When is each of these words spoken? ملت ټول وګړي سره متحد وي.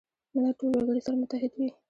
ملت 0.33 0.55
ټول 0.59 0.71
وګړي 0.75 1.01
سره 1.05 1.15
متحد 1.21 1.51
وي. 1.57 1.69